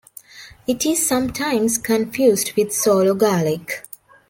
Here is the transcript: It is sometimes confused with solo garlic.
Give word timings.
It 0.65 0.83
is 0.83 1.07
sometimes 1.07 1.77
confused 1.77 2.53
with 2.57 2.73
solo 2.73 3.13
garlic. 3.13 3.83